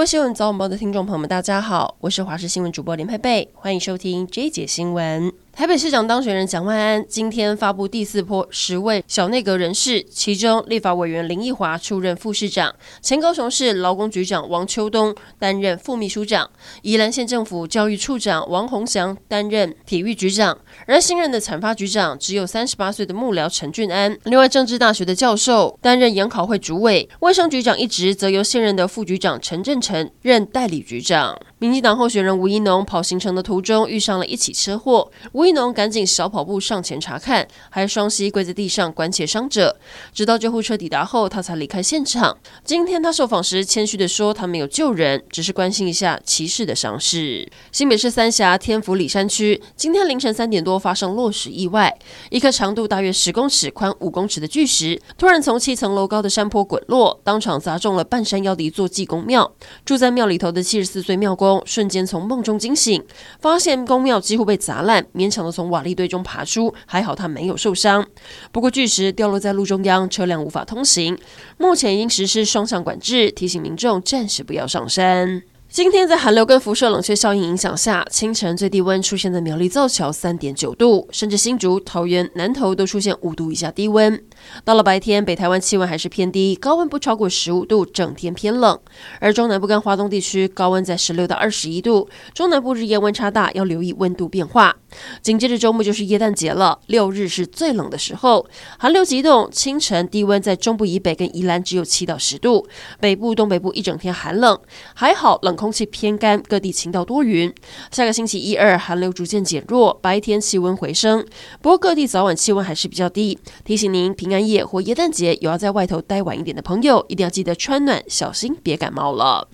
[0.00, 5.30] 各位新闻早晚报的听众朋友们，大家好，我是华视新闻主播林佩佩，欢迎收听这一节新闻。
[5.52, 16.48] 台北市长当选人蒋万安今天发布第四波十位小内阁人事，其中立法委员林奕华出任副市长，前高雄市劳工局长王秋冬担任副秘书长，
[16.80, 24.16] 宜兰县政府教育处长王鸿祥担任体育局长，而新任的产发局长只有三十八岁的幕僚陈俊安。
[24.24, 31.38] 另外，政治大学的教授担任研考会主委，卫生局长一职则由现任的副局长陈振成任代理局长。
[31.58, 39.74] 民进党候选人吴怡农跑行程的途中遇上了一起车祸，吴怡农赶紧小跑步上前查看，还双膝跪在地上关切伤者。
[40.12, 42.36] 直到救护车抵达后，他才离开现场。
[42.62, 47.50] 今天他受访时谦虚地说，他没有救人，只是关心一下骑士的伤势。
[47.72, 59.50] 新北市三峡天府里山区今天凌晨三点多发生落石意外，一颗长度大约十公尺、宽五公尺的巨石突然从七层楼高的山坡滚落，当场砸中了半山腰的一座济公庙。
[59.86, 61.62] 住在庙里头的七十四岁庙公。
[61.64, 63.02] 瞬间从梦中惊醒，
[63.40, 68.04] 发现宫庙几乎被砸烂，勉强的从瓦砾堆中爬出，还好他没有受伤。
[68.50, 71.16] 不过巨石掉落在路中央，车辆无法通行，
[71.56, 75.42] 目前已经实施双向管制，提醒民众暂时不要上山。
[75.68, 84.20] 今天在寒流跟辐射冷却效应影响下，清晨最低温出现在苗栗造桥三点九度，甚至新竹、桃园、南投都出现五度以下低温。
[84.64, 88.78] 到了白天，北台湾气温还是偏低，高温不超过十五度，整天偏冷。
[89.20, 94.74] 而中南部跟华东地区高温在十六到二十一度，中南部日夜温差大，要留意温度变化。
[95.22, 98.44] 紧接着周末就是耶诞节了，六日是最冷的时候，
[98.76, 102.66] 寒流急冻，清晨低温在中部以北跟宜兰只有七到十度，
[102.98, 104.58] 北部、东北部一整天寒冷，
[104.94, 105.60] 还好冷。
[105.60, 107.52] 空气偏干，各地晴到多云。
[107.90, 111.22] 下个星期一二，寒流逐渐减弱，白天气温回升。
[111.60, 113.38] 不过各地早晚气温还是比较低。
[113.62, 119.48] 提醒您，平平安夜或耶诞节有要在外头待晚一点的朋友，一定要记得穿暖，小心别感冒了。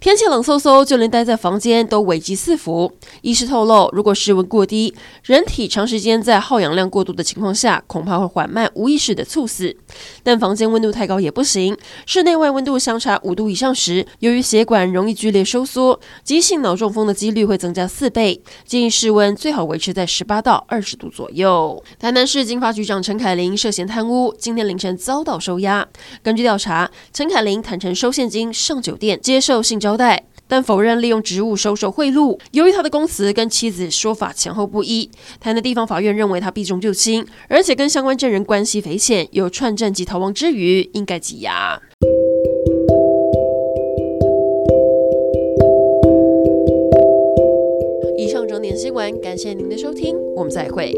[0.00, 2.90] 天气冷飕飕，就连待在房间都危机四伏。
[3.20, 9.76] 医师透露，如果室温过低，人体长时间在耗氧量过度的情况下，恐怕会缓慢无意识的猝死。
[10.22, 18.42] 但房间温度太高也不行，室内外温度相差五度以上时，由于血管容易剧烈收缩，急性脑中风的几率会增加四倍。
[18.64, 21.82] 建议室温最好维持在十八到二十度左右。
[21.98, 25.86] 台南市经发局长陈凯琳涉嫌贪污，今天凌晨遭到收押。
[26.22, 32.38] 根据调查，陈凯琳坦承收现金上酒店接受性招待，但否认利用职务收受贿赂。
[32.52, 35.10] 由于他的供词跟妻子说法前后不一，
[35.40, 41.80] 台南地方法院认为他避重就轻，而且跟相关证人关系匪浅，有串证及逃亡之虞，应该羁押。
[48.16, 50.94] 以上整点新闻，感谢您的收听，我们再会。